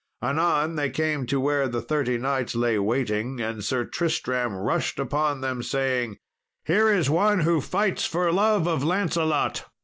[0.23, 5.41] Anon they came to where the thirty knights lay waiting, and Sir Tristram rushed upon
[5.41, 6.17] them, saying,
[6.65, 9.65] "Here is one who fights for love of Lancelot!"